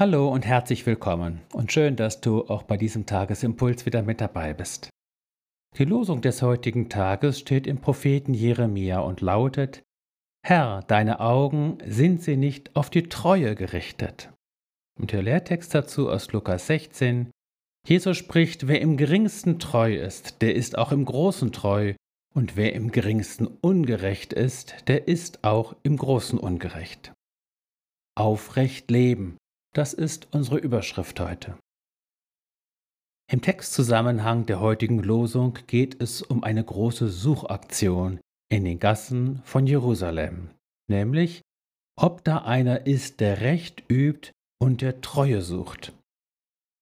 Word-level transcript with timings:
Hallo 0.00 0.28
und 0.28 0.46
herzlich 0.46 0.86
willkommen 0.86 1.40
und 1.52 1.72
schön, 1.72 1.96
dass 1.96 2.20
du 2.20 2.46
auch 2.46 2.62
bei 2.62 2.76
diesem 2.76 3.04
Tagesimpuls 3.04 3.84
wieder 3.84 4.00
mit 4.02 4.20
dabei 4.20 4.54
bist. 4.54 4.90
Die 5.76 5.84
Losung 5.84 6.20
des 6.20 6.40
heutigen 6.40 6.88
Tages 6.88 7.40
steht 7.40 7.66
im 7.66 7.80
Propheten 7.80 8.32
Jeremia 8.32 9.00
und 9.00 9.22
lautet: 9.22 9.82
Herr, 10.46 10.84
deine 10.86 11.18
Augen 11.18 11.78
sind 11.84 12.22
sie 12.22 12.36
nicht 12.36 12.76
auf 12.76 12.90
die 12.90 13.08
Treue 13.08 13.56
gerichtet. 13.56 14.32
Und 15.00 15.10
der 15.10 15.22
Lehrtext 15.22 15.74
dazu 15.74 16.08
aus 16.08 16.30
Lukas 16.30 16.68
16: 16.68 17.32
Jesus 17.84 18.16
spricht: 18.16 18.68
Wer 18.68 18.80
im 18.80 18.96
geringsten 18.96 19.58
treu 19.58 19.96
ist, 19.96 20.42
der 20.42 20.54
ist 20.54 20.78
auch 20.78 20.92
im 20.92 21.06
Großen 21.06 21.50
treu, 21.50 21.94
und 22.36 22.54
wer 22.54 22.72
im 22.72 22.92
geringsten 22.92 23.48
ungerecht 23.48 24.32
ist, 24.32 24.76
der 24.86 25.08
ist 25.08 25.42
auch 25.42 25.74
im 25.82 25.96
Großen 25.96 26.38
ungerecht. 26.38 27.12
Aufrecht 28.14 28.92
leben, 28.92 29.38
das 29.74 29.94
ist 29.94 30.28
unsere 30.32 30.58
Überschrift 30.58 31.20
heute. 31.20 31.58
Im 33.30 33.42
Textzusammenhang 33.42 34.46
der 34.46 34.60
heutigen 34.60 35.02
Losung 35.02 35.58
geht 35.66 36.02
es 36.02 36.22
um 36.22 36.42
eine 36.42 36.64
große 36.64 37.08
Suchaktion 37.08 38.20
in 38.50 38.64
den 38.64 38.78
Gassen 38.78 39.42
von 39.44 39.66
Jerusalem, 39.66 40.50
nämlich 40.88 41.42
ob 41.98 42.24
da 42.24 42.38
einer 42.38 42.86
ist, 42.86 43.20
der 43.20 43.40
Recht 43.40 43.82
übt 43.90 44.32
und 44.58 44.80
der 44.80 45.00
Treue 45.00 45.42
sucht. 45.42 45.92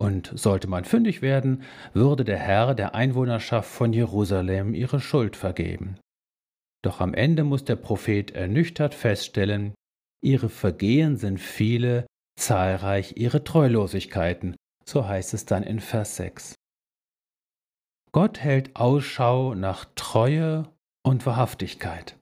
Und 0.00 0.30
sollte 0.36 0.68
man 0.68 0.84
fündig 0.84 1.22
werden, 1.22 1.62
würde 1.92 2.24
der 2.24 2.38
Herr 2.38 2.74
der 2.74 2.94
Einwohnerschaft 2.94 3.68
von 3.68 3.92
Jerusalem 3.92 4.74
ihre 4.74 5.00
Schuld 5.00 5.34
vergeben. 5.34 5.98
Doch 6.84 7.00
am 7.00 7.14
Ende 7.14 7.42
muss 7.42 7.64
der 7.64 7.76
Prophet 7.76 8.30
ernüchtert 8.30 8.94
feststellen, 8.94 9.74
ihre 10.22 10.48
Vergehen 10.48 11.16
sind 11.16 11.40
viele 11.40 12.06
zahlreich 12.38 13.16
ihre 13.16 13.44
Treulosigkeiten, 13.44 14.56
so 14.84 15.06
heißt 15.06 15.34
es 15.34 15.44
dann 15.44 15.62
in 15.62 15.80
Vers 15.80 16.16
6. 16.16 16.54
Gott 18.12 18.40
hält 18.40 18.74
Ausschau 18.76 19.54
nach 19.54 19.84
Treue 19.94 20.72
und 21.04 21.26
Wahrhaftigkeit. 21.26 22.18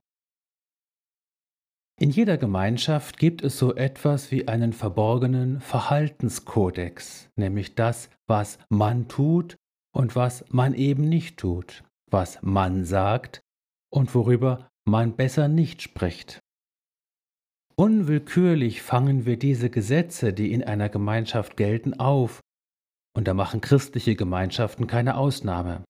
In 1.98 2.10
jeder 2.10 2.36
Gemeinschaft 2.36 3.16
gibt 3.16 3.42
es 3.42 3.58
so 3.58 3.74
etwas 3.74 4.30
wie 4.30 4.48
einen 4.48 4.74
verborgenen 4.74 5.60
Verhaltenskodex, 5.60 7.30
nämlich 7.36 7.74
das, 7.74 8.10
was 8.26 8.58
man 8.68 9.08
tut 9.08 9.56
und 9.94 10.14
was 10.14 10.44
man 10.50 10.74
eben 10.74 11.08
nicht 11.08 11.38
tut, 11.38 11.84
was 12.10 12.38
man 12.42 12.84
sagt 12.84 13.40
und 13.90 14.14
worüber 14.14 14.68
man 14.84 15.16
besser 15.16 15.48
nicht 15.48 15.80
spricht. 15.80 16.40
Unwillkürlich 17.78 18.80
fangen 18.80 19.26
wir 19.26 19.38
diese 19.38 19.68
Gesetze, 19.68 20.32
die 20.32 20.50
in 20.50 20.64
einer 20.64 20.88
Gemeinschaft 20.88 21.58
gelten, 21.58 21.92
auf, 22.00 22.40
und 23.14 23.28
da 23.28 23.34
machen 23.34 23.60
christliche 23.60 24.16
Gemeinschaften 24.16 24.86
keine 24.86 25.18
Ausnahme. 25.18 25.84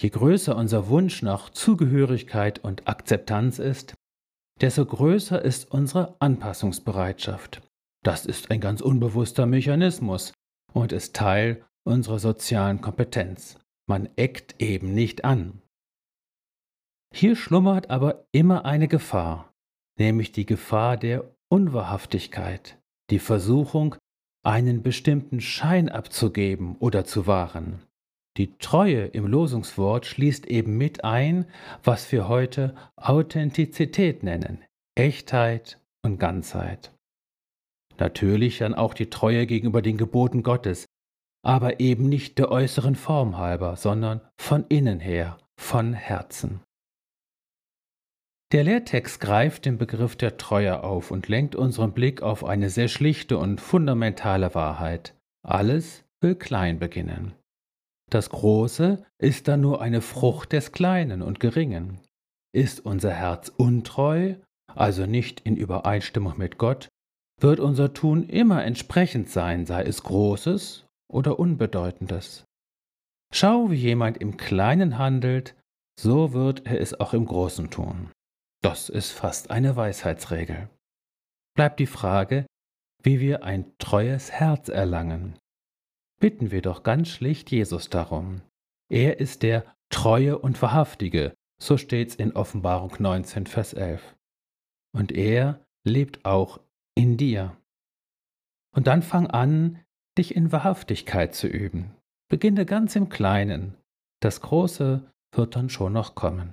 Je 0.00 0.10
größer 0.10 0.56
unser 0.56 0.88
Wunsch 0.88 1.22
nach 1.22 1.50
Zugehörigkeit 1.50 2.58
und 2.64 2.88
Akzeptanz 2.88 3.60
ist, 3.60 3.94
desto 4.60 4.84
größer 4.84 5.40
ist 5.40 5.70
unsere 5.70 6.16
Anpassungsbereitschaft. 6.20 7.62
Das 8.02 8.26
ist 8.26 8.50
ein 8.50 8.60
ganz 8.60 8.80
unbewusster 8.80 9.46
Mechanismus 9.46 10.32
und 10.72 10.90
ist 10.90 11.14
Teil 11.14 11.64
unserer 11.84 12.18
sozialen 12.18 12.80
Kompetenz. 12.80 13.56
Man 13.88 14.08
eckt 14.16 14.60
eben 14.60 14.94
nicht 14.94 15.24
an. 15.24 15.62
Hier 17.14 17.36
schlummert 17.36 17.88
aber 17.90 18.26
immer 18.32 18.64
eine 18.64 18.88
Gefahr 18.88 19.51
nämlich 19.98 20.32
die 20.32 20.46
Gefahr 20.46 20.96
der 20.96 21.24
Unwahrhaftigkeit, 21.48 22.78
die 23.10 23.18
Versuchung, 23.18 23.96
einen 24.44 24.82
bestimmten 24.82 25.40
Schein 25.40 25.88
abzugeben 25.88 26.76
oder 26.78 27.04
zu 27.04 27.26
wahren. 27.26 27.82
Die 28.38 28.56
Treue 28.56 29.04
im 29.04 29.26
Losungswort 29.26 30.06
schließt 30.06 30.46
eben 30.46 30.78
mit 30.78 31.04
ein, 31.04 31.44
was 31.84 32.10
wir 32.10 32.28
heute 32.28 32.74
Authentizität 32.96 34.22
nennen, 34.22 34.64
Echtheit 34.94 35.78
und 36.02 36.18
Ganzheit. 36.18 36.92
Natürlich 37.98 38.58
dann 38.58 38.74
auch 38.74 38.94
die 38.94 39.10
Treue 39.10 39.46
gegenüber 39.46 39.82
den 39.82 39.98
Geboten 39.98 40.42
Gottes, 40.42 40.86
aber 41.44 41.80
eben 41.80 42.08
nicht 42.08 42.38
der 42.38 42.50
äußeren 42.50 42.96
Form 42.96 43.36
halber, 43.36 43.76
sondern 43.76 44.22
von 44.40 44.64
innen 44.68 45.00
her, 45.00 45.36
von 45.58 45.92
Herzen. 45.92 46.60
Der 48.52 48.64
Lehrtext 48.64 49.18
greift 49.18 49.64
den 49.64 49.78
Begriff 49.78 50.14
der 50.14 50.36
Treue 50.36 50.84
auf 50.84 51.10
und 51.10 51.28
lenkt 51.28 51.56
unseren 51.56 51.94
Blick 51.94 52.20
auf 52.20 52.44
eine 52.44 52.68
sehr 52.68 52.88
schlichte 52.88 53.38
und 53.38 53.62
fundamentale 53.62 54.54
Wahrheit. 54.54 55.16
Alles 55.42 56.04
will 56.20 56.34
klein 56.34 56.78
beginnen. 56.78 57.32
Das 58.10 58.28
Große 58.28 59.02
ist 59.18 59.48
dann 59.48 59.62
nur 59.62 59.80
eine 59.80 60.02
Frucht 60.02 60.52
des 60.52 60.70
Kleinen 60.72 61.22
und 61.22 61.40
Geringen. 61.40 62.00
Ist 62.54 62.84
unser 62.84 63.12
Herz 63.12 63.48
untreu, 63.48 64.34
also 64.74 65.06
nicht 65.06 65.40
in 65.40 65.56
Übereinstimmung 65.56 66.36
mit 66.36 66.58
Gott, 66.58 66.88
wird 67.40 67.58
unser 67.58 67.94
Tun 67.94 68.22
immer 68.28 68.62
entsprechend 68.62 69.30
sein, 69.30 69.64
sei 69.64 69.82
es 69.84 70.02
Großes 70.02 70.84
oder 71.10 71.38
Unbedeutendes. 71.38 72.44
Schau, 73.32 73.70
wie 73.70 73.76
jemand 73.76 74.18
im 74.18 74.36
Kleinen 74.36 74.98
handelt, 74.98 75.56
so 75.98 76.34
wird 76.34 76.66
er 76.66 76.78
es 76.82 77.00
auch 77.00 77.14
im 77.14 77.24
Großen 77.24 77.70
tun. 77.70 78.11
Das 78.62 78.88
ist 78.88 79.10
fast 79.10 79.50
eine 79.50 79.74
Weisheitsregel. 79.74 80.68
Bleibt 81.54 81.80
die 81.80 81.86
Frage, 81.86 82.46
wie 83.02 83.20
wir 83.20 83.42
ein 83.42 83.76
treues 83.78 84.30
Herz 84.30 84.68
erlangen. 84.68 85.38
Bitten 86.20 86.52
wir 86.52 86.62
doch 86.62 86.84
ganz 86.84 87.08
schlicht 87.08 87.50
Jesus 87.50 87.90
darum. 87.90 88.42
Er 88.88 89.18
ist 89.18 89.42
der 89.42 89.64
Treue 89.90 90.38
und 90.38 90.62
Wahrhaftige, 90.62 91.34
so 91.60 91.76
steht's 91.76 92.14
in 92.14 92.32
Offenbarung 92.32 92.94
19, 92.98 93.46
Vers 93.46 93.72
11. 93.72 94.16
Und 94.94 95.10
er 95.10 95.64
lebt 95.84 96.24
auch 96.24 96.60
in 96.94 97.16
dir. 97.16 97.56
Und 98.74 98.86
dann 98.86 99.02
fang 99.02 99.26
an, 99.26 99.80
dich 100.16 100.36
in 100.36 100.52
Wahrhaftigkeit 100.52 101.34
zu 101.34 101.48
üben. 101.48 101.96
Beginne 102.28 102.64
ganz 102.64 102.94
im 102.96 103.08
Kleinen. 103.08 103.76
Das 104.20 104.40
Große 104.40 105.10
wird 105.34 105.56
dann 105.56 105.68
schon 105.68 105.92
noch 105.92 106.14
kommen. 106.14 106.52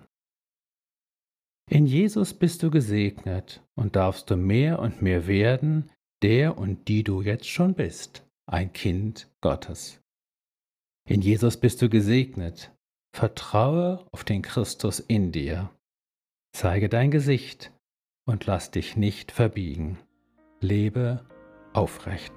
In 1.69 1.85
Jesus 1.85 2.33
bist 2.33 2.63
du 2.63 2.71
gesegnet 2.71 3.61
und 3.75 3.95
darfst 3.95 4.31
du 4.31 4.35
mehr 4.35 4.79
und 4.79 5.03
mehr 5.03 5.27
werden, 5.27 5.91
der 6.23 6.57
und 6.57 6.87
die 6.87 7.03
du 7.03 7.21
jetzt 7.21 7.47
schon 7.47 7.75
bist, 7.75 8.25
ein 8.47 8.73
Kind 8.73 9.29
Gottes. 9.39 10.01
In 11.07 11.21
Jesus 11.21 11.57
bist 11.57 11.81
du 11.83 11.89
gesegnet. 11.89 12.71
Vertraue 13.15 14.05
auf 14.11 14.23
den 14.23 14.41
Christus 14.41 14.99
in 14.99 15.31
dir. 15.31 15.69
Zeige 16.53 16.89
dein 16.89 17.11
Gesicht 17.11 17.71
und 18.25 18.47
lass 18.47 18.71
dich 18.71 18.97
nicht 18.97 19.31
verbiegen. 19.31 19.99
Lebe 20.61 21.23
aufrecht. 21.73 22.33